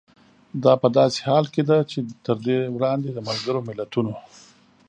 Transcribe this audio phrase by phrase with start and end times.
[0.63, 4.13] دا په داسې حال کې ده چې تر دې وړاندې د ملګرو ملتونو